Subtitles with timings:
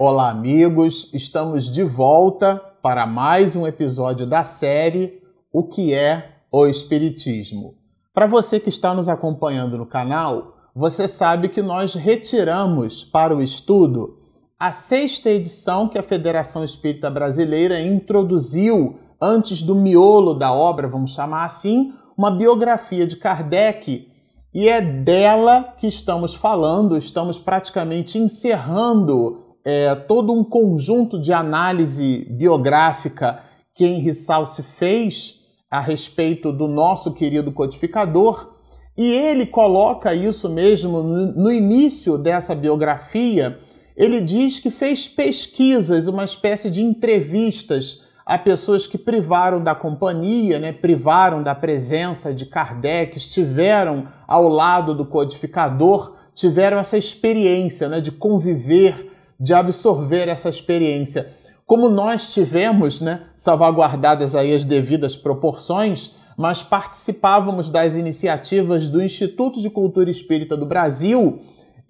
[0.00, 1.10] Olá, amigos!
[1.12, 5.20] Estamos de volta para mais um episódio da série
[5.52, 7.74] O que é o Espiritismo.
[8.14, 13.42] Para você que está nos acompanhando no canal, você sabe que nós retiramos para o
[13.42, 14.20] estudo
[14.56, 21.10] a sexta edição que a Federação Espírita Brasileira introduziu antes do miolo da obra, vamos
[21.10, 24.08] chamar assim, uma biografia de Kardec.
[24.54, 32.26] E é dela que estamos falando, estamos praticamente encerrando é, todo um conjunto de análise
[32.30, 33.40] biográfica
[33.74, 35.40] que Henri Salce fez
[35.70, 38.54] a respeito do nosso querido codificador.
[38.96, 43.58] E ele coloca isso mesmo no, no início dessa biografia.
[43.94, 50.58] Ele diz que fez pesquisas, uma espécie de entrevistas a pessoas que privaram da companhia,
[50.58, 58.00] né, privaram da presença de Kardec, estiveram ao lado do codificador, tiveram essa experiência né,
[58.00, 61.30] de conviver de absorver essa experiência.
[61.64, 69.60] Como nós tivemos, né, salvaguardadas aí as devidas proporções, mas participávamos das iniciativas do Instituto
[69.60, 71.40] de Cultura Espírita do Brasil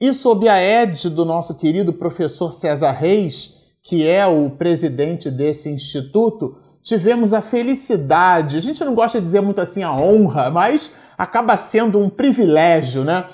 [0.00, 5.68] e sob a égide do nosso querido professor César Reis, que é o presidente desse
[5.68, 10.94] instituto, tivemos a felicidade, a gente não gosta de dizer muito assim a honra, mas
[11.16, 13.24] acaba sendo um privilégio, né?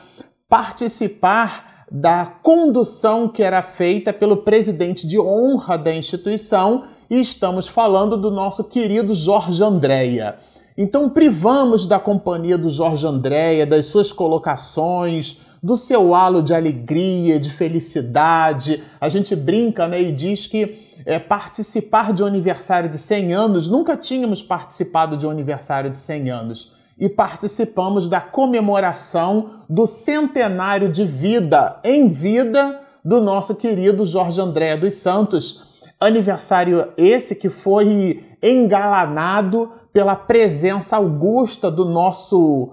[0.48, 8.16] Participar da condução que era feita pelo presidente de honra da instituição e estamos falando
[8.16, 10.36] do nosso querido Jorge Andréia.
[10.76, 17.38] Então privamos da companhia do Jorge Andréia, das suas colocações, do seu halo de alegria,
[17.38, 18.82] de felicidade.
[19.00, 23.68] A gente brinca né, e diz que é, participar de um aniversário de 100 anos,
[23.68, 30.88] nunca tínhamos participado de um aniversário de 100 anos e participamos da comemoração do centenário
[30.88, 35.82] de vida, em vida, do nosso querido Jorge André dos Santos.
[36.00, 42.72] Aniversário esse que foi engalanado pela presença augusta do nosso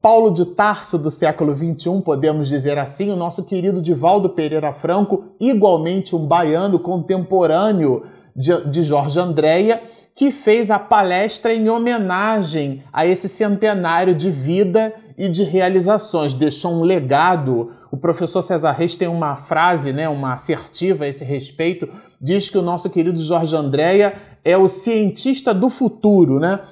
[0.00, 5.24] Paulo de Tarso do século XXI, podemos dizer assim, o nosso querido Divaldo Pereira Franco,
[5.40, 8.04] igualmente um baiano contemporâneo
[8.36, 9.82] de, de Jorge Andréia,
[10.18, 16.34] que fez a palestra em homenagem a esse centenário de vida e de realizações.
[16.34, 17.70] Deixou um legado.
[17.88, 21.88] O professor César Reis tem uma frase, né, uma assertiva a esse respeito,
[22.20, 26.62] diz que o nosso querido Jorge Andréia é o cientista do futuro, né?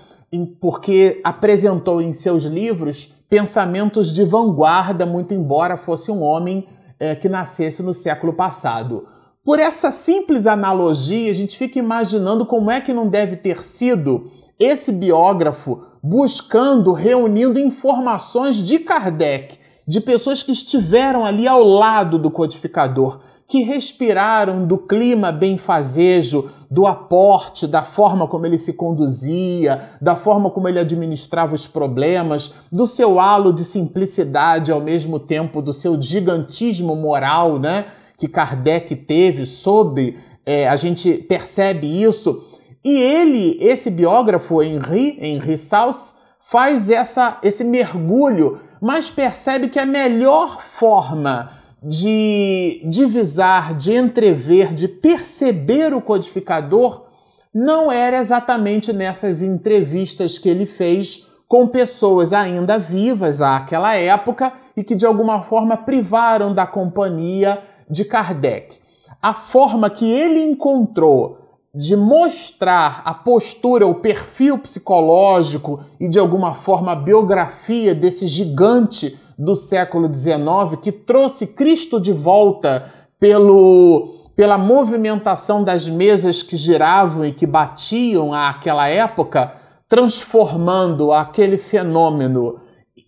[0.61, 6.67] Porque apresentou em seus livros pensamentos de vanguarda, muito embora fosse um homem
[6.99, 9.07] é, que nascesse no século passado.
[9.47, 14.29] Por essa simples analogia, a gente fica imaginando como é que não deve ter sido
[14.59, 19.57] esse biógrafo buscando, reunindo informações de Kardec,
[19.87, 26.85] de pessoas que estiveram ali ao lado do codificador, que respiraram do clima benfazejo, do
[26.85, 32.85] aporte, da forma como ele se conduzia, da forma como ele administrava os problemas, do
[32.85, 37.85] seu halo de simplicidade ao mesmo tempo do seu gigantismo moral, né?
[38.19, 42.43] Que Kardec teve sobre, é, a gente percebe isso.
[42.85, 49.87] E ele, esse biógrafo Henri, Henri Sals, faz essa, esse mergulho, mas percebe que a
[49.87, 51.51] melhor forma
[51.83, 57.07] de divisar, de entrever, de perceber o codificador
[57.53, 64.83] não era exatamente nessas entrevistas que ele fez com pessoas ainda vivas àquela época e
[64.83, 67.59] que de alguma forma privaram da companhia
[67.91, 68.79] de Kardec.
[69.23, 76.55] A forma que ele encontrou de mostrar a postura, o perfil psicológico e de alguma
[76.55, 84.57] forma a biografia desse gigante do século XIX que trouxe Cristo de volta pelo, pela
[84.57, 89.53] movimentação das mesas que giravam e que batiam àquela época,
[89.87, 92.59] transformando aquele fenômeno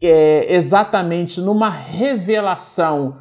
[0.02, 3.16] é, exatamente numa revelação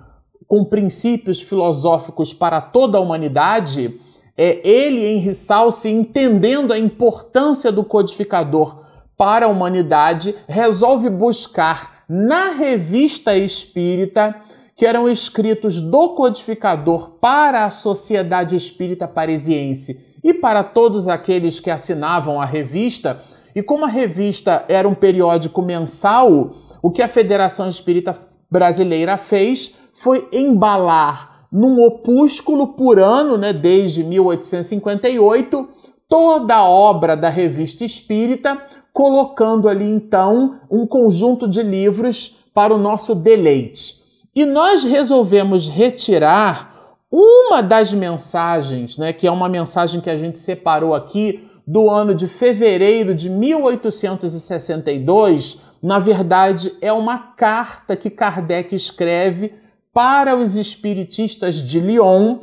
[0.47, 3.99] com princípios filosóficos para toda a humanidade,
[4.37, 8.83] é ele, Henri Salce, entendendo a importância do codificador
[9.17, 14.35] para a humanidade, resolve buscar na revista espírita,
[14.75, 21.71] que eram escritos do codificador para a sociedade espírita parisiense e para todos aqueles que
[21.71, 23.19] assinavam a revista,
[23.55, 28.13] e como a revista era um periódico mensal, o que a Federação Espírita
[28.49, 35.67] Brasileira fez foi embalar num opúsculo por ano, né, desde 1858,
[36.07, 38.61] toda a obra da Revista Espírita,
[38.93, 43.95] colocando ali então um conjunto de livros para o nosso deleite.
[44.35, 46.75] E nós resolvemos retirar
[47.11, 52.13] uma das mensagens, né, que é uma mensagem que a gente separou aqui do ano
[52.13, 59.53] de fevereiro de 1862, na verdade é uma carta que Kardec escreve
[59.93, 62.39] para os espiritistas de Lyon,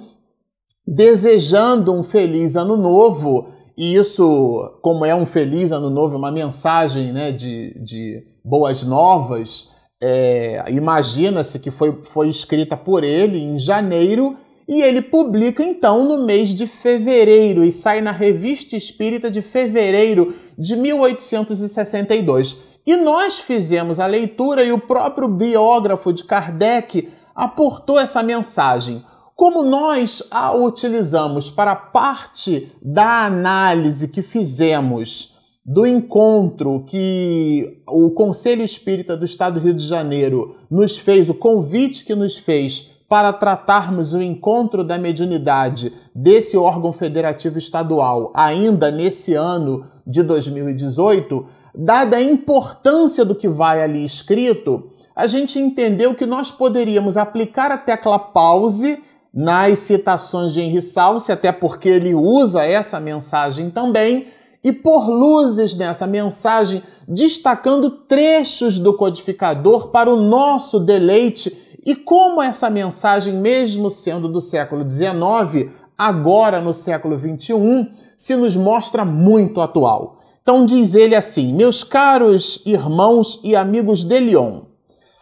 [0.86, 3.48] desejando um feliz ano novo.
[3.76, 9.72] E isso, como é um feliz ano novo, uma mensagem né, de, de boas novas,
[10.02, 14.37] é, imagina-se que foi, foi escrita por ele em janeiro
[14.69, 20.34] e ele publica então no mês de fevereiro e sai na Revista Espírita de fevereiro
[20.58, 22.74] de 1862.
[22.86, 29.02] E nós fizemos a leitura e o próprio biógrafo de Kardec aportou essa mensagem.
[29.34, 35.34] Como nós a utilizamos para parte da análise que fizemos
[35.64, 41.34] do encontro que o Conselho Espírita do Estado do Rio de Janeiro nos fez, o
[41.34, 48.90] convite que nos fez para tratarmos o encontro da mediunidade desse órgão federativo estadual ainda
[48.90, 56.15] nesse ano de 2018, dada a importância do que vai ali escrito, a gente entendeu
[56.15, 62.15] que nós poderíamos aplicar a tecla pause nas citações de Henri Salce, até porque ele
[62.15, 64.26] usa essa mensagem também,
[64.62, 72.41] e por luzes nessa mensagem, destacando trechos do codificador para o nosso deleite e como
[72.41, 79.61] essa mensagem, mesmo sendo do século XIX, agora no século XXI, se nos mostra muito
[79.61, 80.13] atual.
[80.44, 84.61] Então diz ele assim: Meus caros irmãos e amigos de Lyon,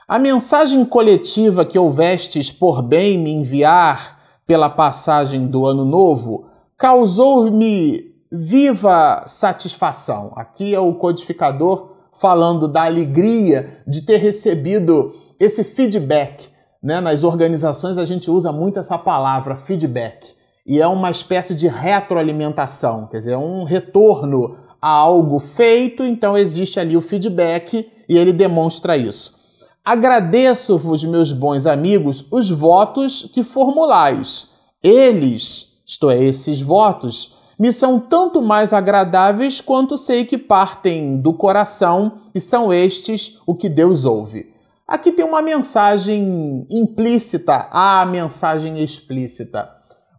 [0.06, 8.12] a mensagem coletiva que houvestes por bem me enviar pela passagem do Ano Novo causou-me
[8.30, 10.32] viva satisfação.
[10.36, 16.52] Aqui é o codificador falando da alegria de ter recebido esse feedback
[16.82, 17.00] né?
[17.00, 20.34] Nas organizações a gente usa muito essa palavra feedback
[20.66, 26.36] e é uma espécie de retroalimentação, quer dizer, é um retorno a algo feito, então
[26.36, 29.40] existe ali o feedback e ele demonstra isso.
[29.84, 34.50] Agradeço-vos, meus bons amigos, os votos que formulais.
[34.82, 41.32] Eles, isto é, esses votos, me são tanto mais agradáveis quanto sei que partem do
[41.32, 44.52] coração e são estes o que Deus ouve.
[44.86, 49.70] Aqui tem uma mensagem implícita à mensagem explícita.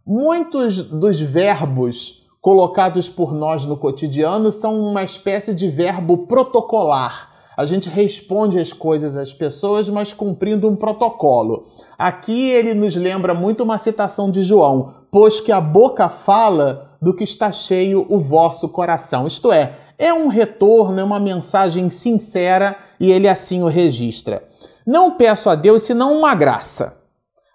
[0.06, 7.30] Muitos dos verbos colocados por nós no cotidiano são uma espécie de verbo protocolar.
[7.56, 11.64] A gente responde as coisas às pessoas, mas cumprindo um protocolo.
[11.96, 17.14] Aqui ele nos lembra muito uma citação de João: Pois que a boca fala do
[17.14, 19.26] que está cheio o vosso coração.
[19.26, 24.46] Isto é, é um retorno, é uma mensagem sincera e ele assim o registra.
[24.86, 26.98] Não peço a Deus senão uma graça,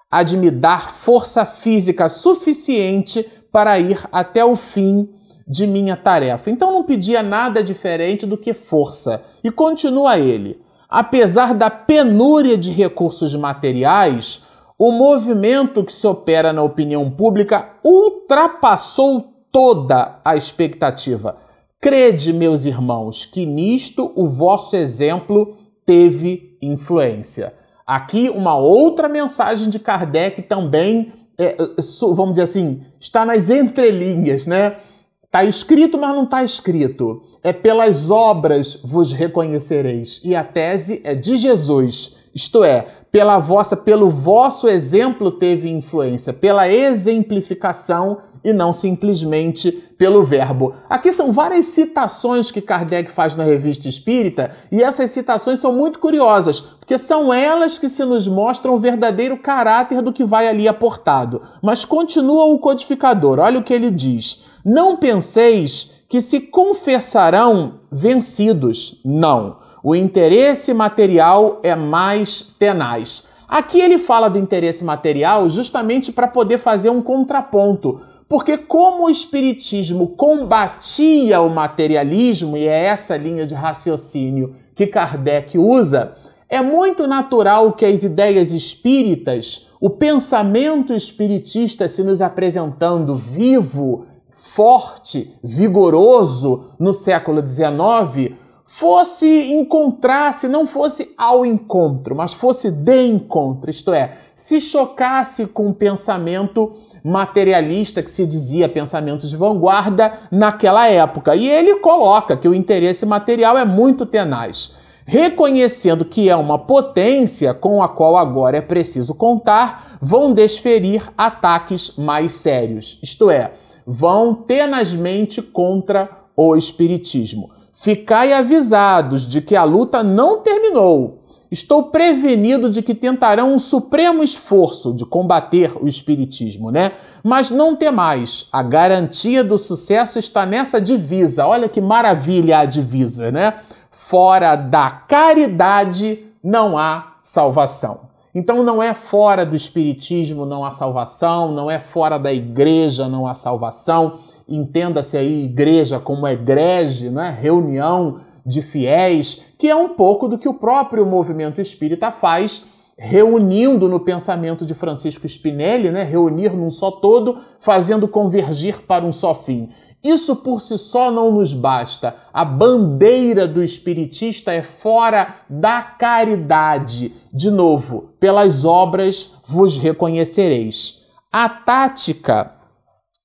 [0.10, 5.10] a de me dar força física suficiente para ir até o fim
[5.48, 6.50] de minha tarefa.
[6.50, 9.24] Então não pedia nada diferente do que força.
[9.44, 10.62] E continua ele.
[10.88, 14.44] Apesar da penúria de recursos materiais,
[14.78, 21.38] o movimento que se opera na opinião pública ultrapassou toda a expectativa.
[21.82, 27.54] Crede, meus irmãos, que nisto o vosso exemplo teve influência.
[27.86, 31.56] Aqui, uma outra mensagem de Kardec também, é,
[32.02, 34.76] vamos dizer assim, está nas entrelinhas, né?
[35.24, 37.22] Está escrito, mas não está escrito.
[37.42, 40.20] É pelas obras vos reconhecereis.
[40.24, 42.18] E a tese é de Jesus.
[42.36, 50.24] Isto é, pela vossa, pelo vosso exemplo teve influência, pela exemplificação e não simplesmente pelo
[50.24, 50.74] verbo.
[50.90, 56.00] Aqui são várias citações que Kardec faz na Revista Espírita, e essas citações são muito
[56.00, 60.68] curiosas, porque são elas que se nos mostram o verdadeiro caráter do que vai ali
[60.68, 61.42] aportado.
[61.62, 69.00] Mas continua o codificador, olha o que ele diz: Não penseis que se confessarão vencidos.
[69.06, 69.58] Não.
[69.84, 73.30] O interesse material é mais tenaz.
[73.48, 79.10] Aqui ele fala do interesse material justamente para poder fazer um contraponto, porque, como o
[79.10, 86.16] Espiritismo combatia o materialismo, e é essa linha de raciocínio que Kardec usa,
[86.48, 95.34] é muito natural que as ideias espíritas, o pensamento espiritista se nos apresentando vivo, forte,
[95.44, 103.72] vigoroso no século XIX, fosse encontrar, se não fosse ao encontro, mas fosse de encontro,
[103.72, 110.88] isto é, se chocasse com o pensamento materialista que se dizia pensamento de vanguarda naquela
[110.88, 111.36] época.
[111.36, 114.78] E ele coloca que o interesse material é muito tenaz.
[115.06, 121.96] reconhecendo que é uma potência com a qual agora é preciso contar, vão desferir ataques
[121.98, 123.54] mais sérios, isto é,
[123.88, 127.50] vão tenazmente contra o Espiritismo.
[127.74, 131.19] Ficai avisados de que a luta não terminou
[131.52, 136.92] Estou prevenido de que tentarão um supremo esforço de combater o espiritismo, né?
[137.24, 141.48] Mas não temais, a garantia do sucesso está nessa divisa.
[141.48, 143.56] Olha que maravilha a divisa, né?
[143.90, 148.10] Fora da caridade não há salvação.
[148.34, 153.26] Então não é fora do espiritismo não há salvação, não é fora da igreja não
[153.26, 154.20] há salvação.
[154.48, 157.36] Entenda-se aí igreja como egrege, né?
[157.42, 162.66] Reunião de fiéis, que é um pouco do que o próprio movimento espírita faz,
[162.98, 169.12] reunindo no pensamento de Francisco Spinelli, né, reunir num só todo, fazendo convergir para um
[169.12, 169.70] só fim.
[170.02, 172.16] Isso por si só não nos basta.
[172.34, 177.14] A bandeira do espiritista é fora da caridade.
[177.34, 181.06] De novo, pelas obras vos reconhecereis.
[181.30, 182.59] A tática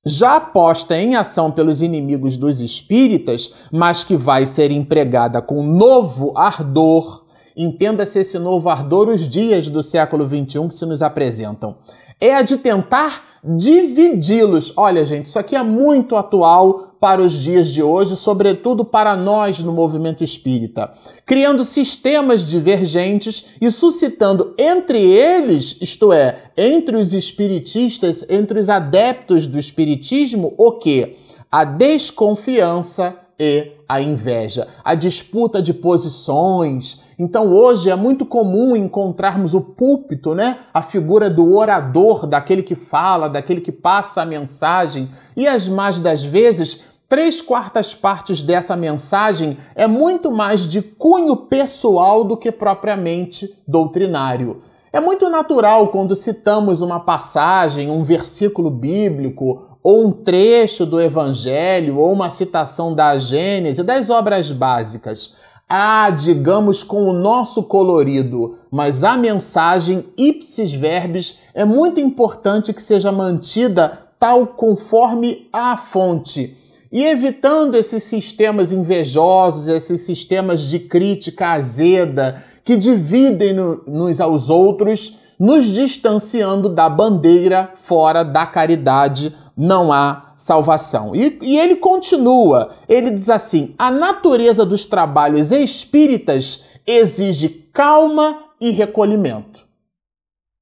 [0.05, 6.33] já posta em ação pelos inimigos dos espíritas, mas que vai ser empregada com novo
[6.37, 7.25] ardor.
[7.57, 11.77] Entenda-se esse novo ardor os dias do século XXI que se nos apresentam.
[12.25, 14.73] É a de tentar dividi-los.
[14.79, 19.59] Olha, gente, isso aqui é muito atual para os dias de hoje, sobretudo para nós
[19.59, 20.91] no movimento espírita,
[21.27, 29.47] criando sistemas divergentes e suscitando entre eles, isto é, entre os espiritistas, entre os adeptos
[29.47, 31.17] do espiritismo, o que?
[31.53, 37.03] A desconfiança e a inveja, a disputa de posições.
[37.19, 40.59] Então hoje é muito comum encontrarmos o púlpito, né?
[40.73, 45.99] A figura do orador, daquele que fala, daquele que passa a mensagem, e as mais
[45.99, 52.51] das vezes Três quartas partes dessa mensagem é muito mais de cunho pessoal do que
[52.51, 54.63] propriamente doutrinário.
[54.91, 61.99] É muito natural quando citamos uma passagem, um versículo bíblico, ou um trecho do Evangelho,
[61.99, 65.37] ou uma citação da Gênese, das obras básicas.
[65.69, 72.83] Ah, digamos com o nosso colorido, mas a mensagem ipsis verbis é muito importante que
[72.83, 76.65] seja mantida tal conforme a fonte
[76.95, 84.49] e evitando esses sistemas invejosos, esses sistemas de crítica azeda que dividem no, uns aos
[84.49, 91.15] outros, nos distanciando da bandeira fora da caridade não há salvação.
[91.15, 98.71] E, e ele continua, ele diz assim: a natureza dos trabalhos espíritas exige calma e
[98.71, 99.65] recolhimento.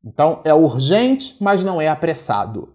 [0.05, 2.69] Então é urgente, mas não é apressado.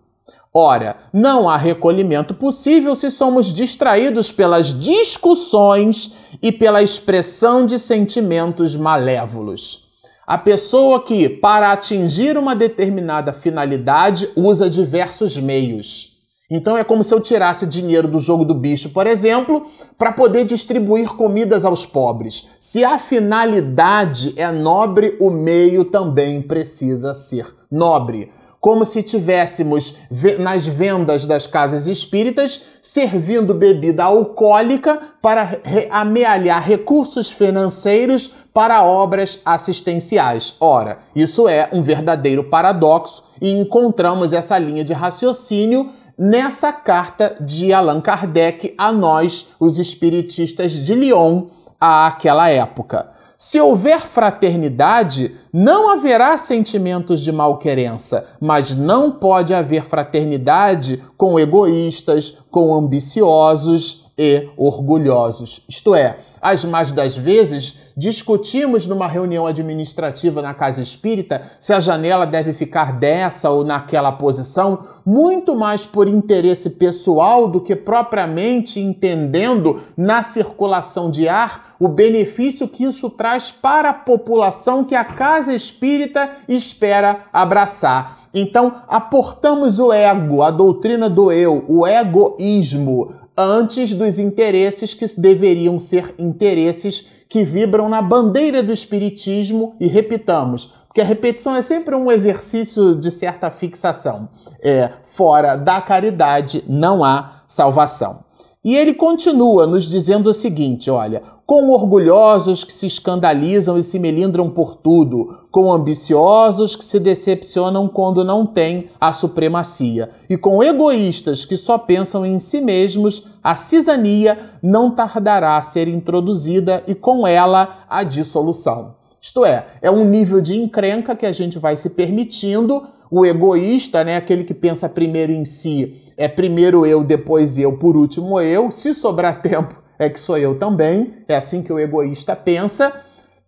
[0.54, 8.76] Ora, não há recolhimento possível se somos distraídos pelas discussões e pela expressão de sentimentos
[8.76, 9.87] malévolos.
[10.28, 16.18] A pessoa que, para atingir uma determinada finalidade, usa diversos meios.
[16.52, 19.68] Então é como se eu tirasse dinheiro do jogo do bicho, por exemplo,
[19.98, 22.50] para poder distribuir comidas aos pobres.
[22.60, 29.98] Se a finalidade é nobre, o meio também precisa ser nobre como se tivéssemos
[30.40, 35.62] nas vendas das casas espíritas servindo bebida alcoólica para
[35.92, 40.56] amealhar recursos financeiros para obras assistenciais.
[40.60, 47.72] Ora, isso é um verdadeiro paradoxo e encontramos essa linha de raciocínio nessa carta de
[47.72, 51.46] Allan Kardec a nós, os espiritistas de Lyon,
[51.80, 53.17] àquela época.
[53.38, 62.40] Se houver fraternidade, não haverá sentimentos de malquerença, mas não pode haver fraternidade com egoístas,
[62.50, 65.62] com ambiciosos e orgulhosos.
[65.70, 71.80] Isto é, as mais das vezes discutimos numa reunião administrativa na casa espírita se a
[71.80, 78.80] janela deve ficar dessa ou naquela posição, muito mais por interesse pessoal do que propriamente
[78.80, 85.04] entendendo na circulação de ar o benefício que isso traz para a população que a
[85.04, 88.28] casa espírita espera abraçar.
[88.34, 95.78] Então, aportamos o ego, a doutrina do eu, o egoísmo, antes dos interesses que deveriam
[95.78, 101.96] ser interesses que vibram na bandeira do espiritismo e repitamos, porque a repetição é sempre
[101.96, 104.30] um exercício de certa fixação.
[104.62, 108.26] É, fora da caridade não há salvação.
[108.64, 113.98] E ele continua nos dizendo o seguinte: olha, com orgulhosos que se escandalizam e se
[113.98, 120.62] melindram por tudo, com ambiciosos que se decepcionam quando não têm a supremacia, e com
[120.62, 126.94] egoístas que só pensam em si mesmos, a cisania não tardará a ser introduzida e
[126.94, 128.96] com ela a dissolução.
[129.22, 132.84] Isto é, é um nível de encrenca que a gente vai se permitindo.
[133.10, 137.96] O egoísta, né, aquele que pensa primeiro em si, é primeiro eu, depois eu, por
[137.96, 138.70] último eu.
[138.70, 142.94] Se sobrar tempo, é que sou eu também, é assim que o egoísta pensa.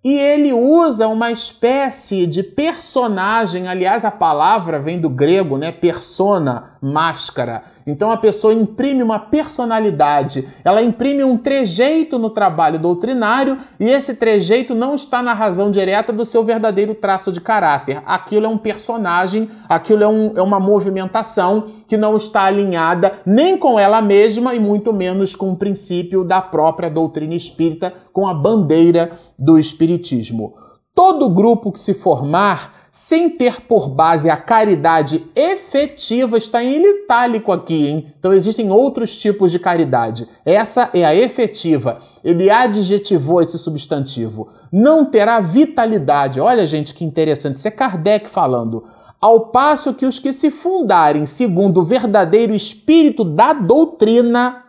[0.04, 5.74] E ele usa uma espécie de personagem, aliás, a palavra vem do grego, né?
[5.74, 7.64] Persona, máscara.
[7.90, 14.16] Então a pessoa imprime uma personalidade, ela imprime um trejeito no trabalho doutrinário e esse
[14.16, 18.02] trejeito não está na razão direta do seu verdadeiro traço de caráter.
[18.06, 23.58] Aquilo é um personagem, aquilo é, um, é uma movimentação que não está alinhada nem
[23.58, 28.34] com ela mesma e muito menos com o princípio da própria doutrina espírita, com a
[28.34, 30.54] bandeira do espiritismo.
[30.94, 37.52] Todo grupo que se formar sem ter por base a caridade efetiva, está em itálico
[37.52, 38.14] aqui, hein?
[38.20, 40.28] Então existem outros tipos de caridade.
[40.46, 42.00] Essa é a efetiva.
[42.24, 44.48] Ele adjetivou esse substantivo.
[44.72, 46.40] Não terá vitalidade.
[46.40, 47.58] Olha, gente, que interessante.
[47.58, 48.84] Isso é Kardec falando.
[49.22, 54.64] Ao passo que os que se fundarem segundo o verdadeiro espírito da doutrina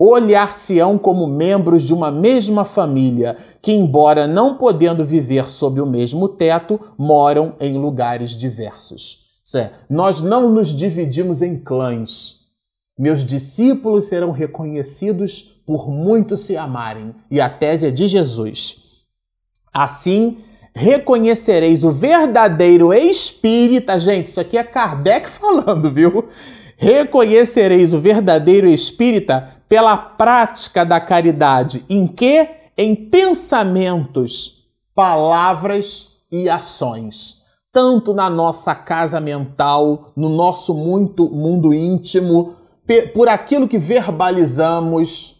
[0.00, 6.26] olhar-se-ão como membros de uma mesma família, que, embora não podendo viver sob o mesmo
[6.26, 9.28] teto, moram em lugares diversos.
[9.54, 12.46] É, nós não nos dividimos em clãs.
[12.98, 17.14] Meus discípulos serão reconhecidos por muito se amarem.
[17.30, 18.76] E a tese é de Jesus.
[19.72, 20.38] Assim,
[20.74, 23.98] reconhecereis o verdadeiro espírita.
[23.98, 26.28] Gente, isso aqui é Kardec falando, viu?
[26.76, 31.84] Reconhecereis o verdadeiro espírita pela prática da caridade.
[31.88, 32.48] Em que?
[32.76, 37.44] Em pensamentos, palavras e ações.
[37.72, 42.56] Tanto na nossa casa mental, no nosso muito mundo íntimo,
[43.14, 45.36] por aquilo que verbalizamos,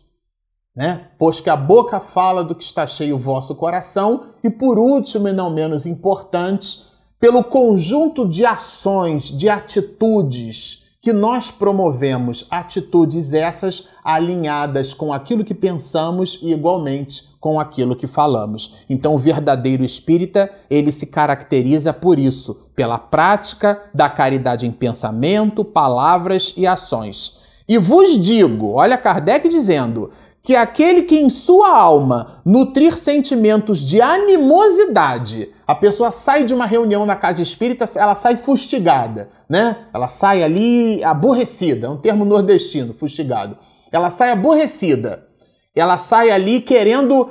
[0.76, 1.08] né?
[1.18, 5.26] Pois que a boca fala do que está cheio o vosso coração, e por último
[5.26, 6.84] e não menos importante,
[7.18, 15.54] pelo conjunto de ações, de atitudes que nós promovemos atitudes essas alinhadas com aquilo que
[15.54, 18.84] pensamos e igualmente com aquilo que falamos.
[18.88, 25.64] Então, o verdadeiro espírita, ele se caracteriza por isso, pela prática da caridade em pensamento,
[25.64, 27.40] palavras e ações.
[27.66, 30.10] E vos digo, olha Kardec dizendo,
[30.42, 36.66] que aquele que em sua alma nutrir sentimentos de animosidade, a pessoa sai de uma
[36.66, 39.76] reunião na casa espírita, ela sai fustigada, né?
[39.92, 43.58] Ela sai ali aborrecida, é um termo nordestino, fustigado.
[43.92, 45.26] Ela sai aborrecida,
[45.74, 47.28] ela sai ali querendo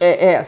[0.00, 0.42] é, é,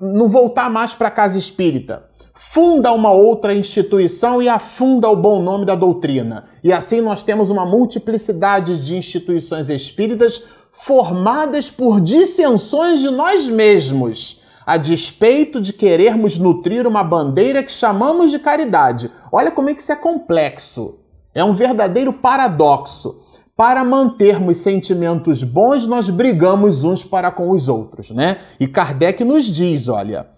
[0.00, 2.04] não voltar mais para a casa espírita.
[2.38, 6.44] Funda uma outra instituição e afunda o bom nome da doutrina.
[6.62, 10.44] E assim nós temos uma multiplicidade de instituições espíritas
[10.78, 18.30] formadas por dissensões de nós mesmos, a despeito de querermos nutrir uma bandeira que chamamos
[18.30, 19.10] de caridade.
[19.32, 20.98] Olha como é que isso é complexo.
[21.34, 23.22] É um verdadeiro paradoxo.
[23.56, 28.38] Para mantermos sentimentos bons, nós brigamos uns para com os outros, né?
[28.60, 30.28] E Kardec nos diz, olha,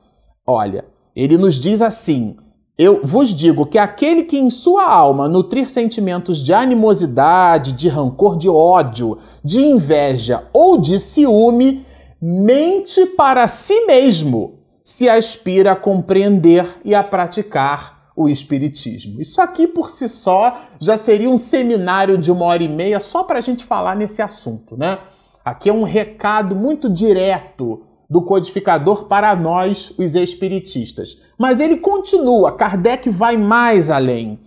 [0.46, 0.84] olha,
[1.16, 2.36] ele nos diz assim:
[2.78, 8.38] eu vos digo que aquele que em sua alma nutrir sentimentos de animosidade, de rancor,
[8.38, 11.84] de ódio, de inveja ou de ciúme,
[12.22, 19.20] mente para si mesmo, se aspira a compreender e a praticar o Espiritismo.
[19.20, 23.24] Isso aqui por si só já seria um seminário de uma hora e meia só
[23.24, 24.98] para a gente falar nesse assunto, né?
[25.44, 31.20] Aqui é um recado muito direto do codificador para nós, os espiritistas.
[31.36, 34.38] Mas ele continua, Kardec vai mais além.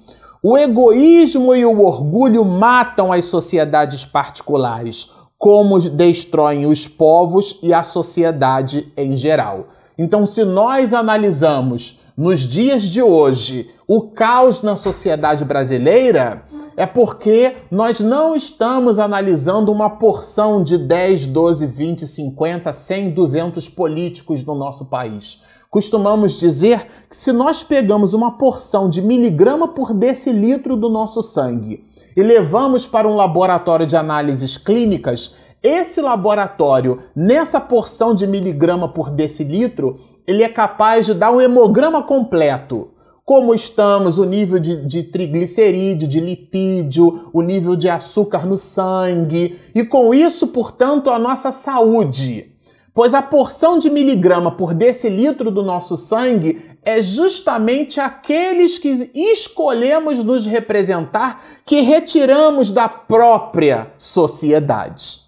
[0.44, 7.84] O egoísmo e o orgulho matam as sociedades particulares, como destroem os povos e a
[7.84, 9.68] sociedade em geral.
[9.98, 16.44] Então, se nós analisamos nos dias de hoje o caos na sociedade brasileira,
[16.82, 23.70] é porque nós não estamos analisando uma porção de 10, 12, 20, 50, 100, 200
[23.70, 25.44] políticos no nosso país.
[25.70, 31.86] Costumamos dizer que se nós pegamos uma porção de miligrama por decilitro do nosso sangue
[32.18, 39.12] e levamos para um laboratório de análises clínicas, esse laboratório, nessa porção de miligrama por
[39.12, 42.90] decilitro, ele é capaz de dar um hemograma completo
[43.32, 49.58] como estamos, o nível de, de triglicerídeo, de lipídio, o nível de açúcar no sangue,
[49.74, 52.52] e com isso, portanto, a nossa saúde.
[52.94, 60.22] Pois a porção de miligrama por decilitro do nosso sangue é justamente aqueles que escolhemos
[60.26, 65.22] nos representar que retiramos da própria sociedade.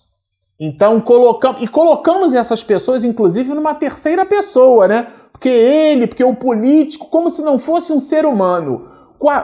[0.60, 5.08] Então colocamos e colocamos essas pessoas inclusive numa terceira pessoa, né?
[5.44, 8.86] Porque ele, porque o político, como se não fosse um ser humano,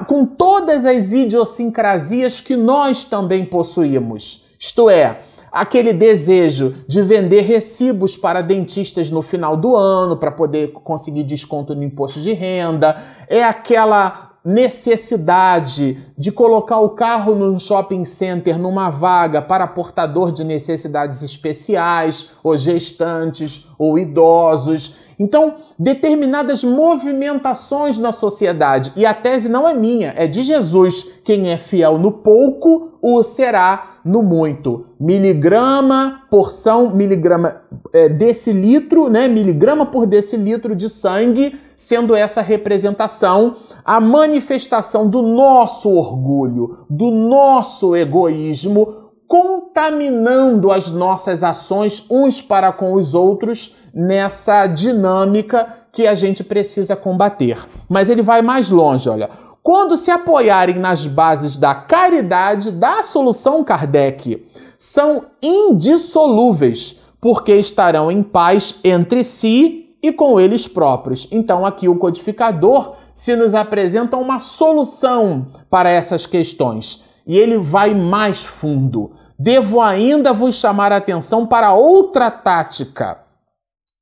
[0.07, 4.45] com todas as idiosincrasias que nós também possuímos.
[4.57, 5.19] Isto é,
[5.51, 11.75] aquele desejo de vender recibos para dentistas no final do ano para poder conseguir desconto
[11.75, 12.95] no imposto de renda,
[13.27, 20.43] é aquela necessidade de colocar o carro no shopping center numa vaga para portador de
[20.43, 24.97] necessidades especiais, ou gestantes, ou idosos.
[25.19, 31.19] Então, determinadas movimentações na sociedade, e a tese não é minha, é de Jesus.
[31.25, 34.87] Quem é fiel no pouco, o será no muito.
[34.99, 37.61] Miligrama, porção, miligrama,
[37.93, 39.27] é, decilitro, né?
[39.27, 47.95] Miligrama por decilitro de sangue, sendo essa representação a manifestação do nosso orgulho, do nosso
[47.95, 56.43] egoísmo, contaminando as nossas ações uns para com os outros nessa dinâmica que a gente
[56.43, 57.57] precisa combater.
[57.87, 59.29] Mas ele vai mais longe, olha.
[59.69, 64.43] Quando se apoiarem nas bases da caridade, da solução Kardec,
[64.79, 71.27] são indissolúveis, porque estarão em paz entre si e com eles próprios.
[71.29, 77.93] Então, aqui o codificador se nos apresenta uma solução para essas questões e ele vai
[77.93, 79.11] mais fundo.
[79.37, 83.19] Devo ainda vos chamar a atenção para outra tática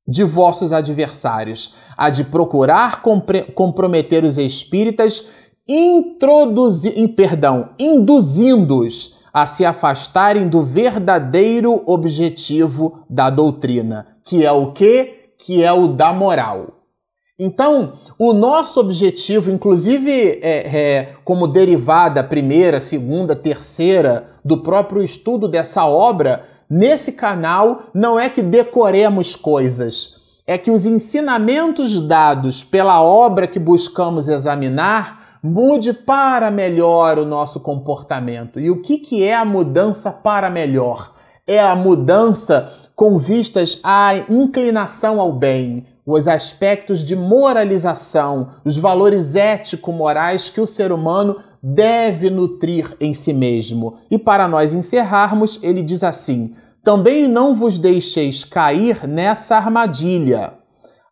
[0.08, 3.02] de vossos adversários, a de procurar
[3.54, 5.26] comprometer os espíritas,
[5.68, 15.32] introduzir, perdão, induzindo-os a se afastarem do verdadeiro objetivo da doutrina, que é o que?
[15.38, 16.78] Que é o da moral.
[17.38, 25.46] Então, o nosso objetivo, inclusive é, é, como derivada primeira, segunda, terceira do próprio estudo
[25.46, 30.16] dessa obra, nesse canal não é que decoremos coisas,
[30.48, 37.60] é que os ensinamentos dados pela obra que buscamos examinar mude para melhor o nosso
[37.60, 38.58] comportamento.
[38.58, 41.14] E o que, que é a mudança para melhor?
[41.46, 49.36] É a mudança com vistas à inclinação ao bem, os aspectos de moralização, os valores
[49.36, 53.98] ético-morais que o ser humano deve nutrir em si mesmo.
[54.10, 60.54] E para nós encerrarmos, ele diz assim: Também não vos deixeis cair nessa armadilha.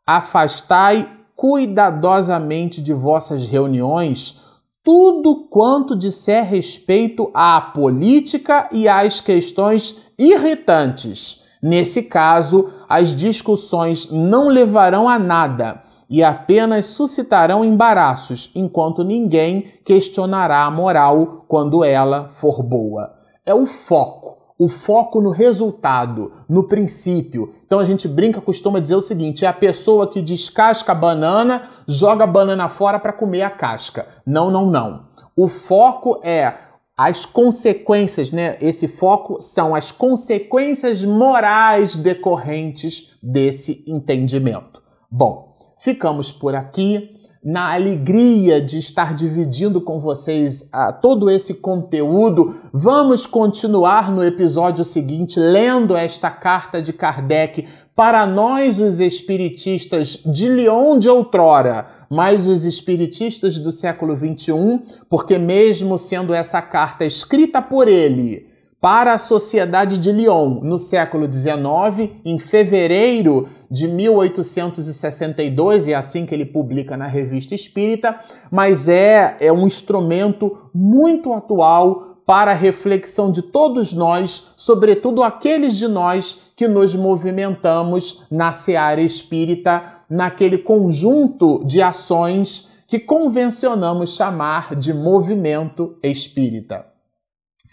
[0.07, 4.41] Afastai cuidadosamente de vossas reuniões
[4.83, 14.49] tudo quanto disser respeito à política e às questões irritantes Nesse caso, as discussões não
[14.49, 22.63] levarão a nada e apenas suscitarão embaraços, enquanto ninguém questionará a moral quando ela for
[22.63, 23.15] boa.
[23.45, 27.53] É o foco, o foco no resultado, no princípio.
[27.67, 31.69] Então a gente brinca, costuma dizer o seguinte: é a pessoa que descasca a banana,
[31.87, 34.07] joga a banana fora para comer a casca.
[34.25, 35.07] Não, não, não.
[35.37, 36.55] O foco é
[36.97, 38.57] as consequências, né?
[38.59, 44.83] Esse foco são as consequências morais decorrentes desse entendimento.
[45.11, 47.16] Bom, ficamos por aqui
[47.47, 52.57] na alegria de estar dividindo com vocês uh, todo esse conteúdo.
[52.73, 60.49] Vamos continuar no episódio seguinte lendo esta carta de Kardec para nós, os espiritistas de
[60.49, 67.63] Lyon de outrora, mas os espiritistas do século XXI, porque, mesmo sendo essa carta escrita
[67.63, 68.56] por ele
[68.87, 76.25] para a Sociedade de Lyon no século XIX, em fevereiro de 1862, e é assim
[76.25, 78.17] que ele publica na Revista Espírita,
[78.49, 85.75] mas é, é um instrumento muito atual para a reflexão de todos nós, sobretudo aqueles
[85.75, 94.77] de nós que nos movimentamos na seara espírita, naquele conjunto de ações que convencionamos chamar
[94.77, 96.95] de movimento espírita.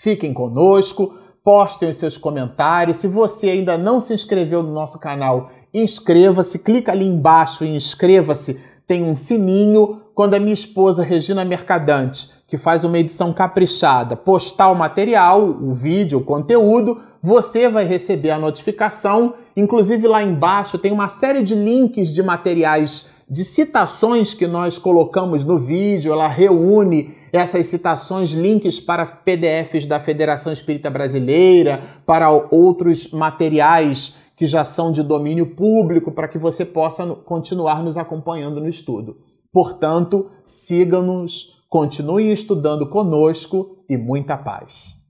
[0.04, 2.98] Fiquem conosco, postem os seus comentários.
[2.98, 8.60] Se você ainda não se inscreveu no nosso canal, inscreva-se, clica ali embaixo em inscreva-se,
[8.86, 10.02] tem um sininho.
[10.14, 15.74] Quando a minha esposa Regina Mercadante que faz uma edição caprichada, postar o material, o
[15.74, 19.36] vídeo, o conteúdo, você vai receber a notificação.
[19.56, 25.46] Inclusive lá embaixo tem uma série de links de materiais de citações que nós colocamos
[25.46, 33.12] no vídeo, ela reúne essas citações, links para PDFs da Federação Espírita Brasileira, para outros
[33.12, 38.70] materiais que já são de domínio público para que você possa continuar nos acompanhando no
[38.70, 39.18] estudo.
[39.52, 45.03] Portanto, siga-nos, continue estudando conosco e muita paz.